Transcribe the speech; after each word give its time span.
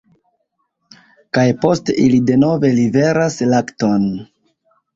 Kaj 1.37 1.43
poste 1.67 1.97
ili 2.07 2.23
denove 2.31 2.73
liveras 2.81 3.39
lakton. 3.55 4.13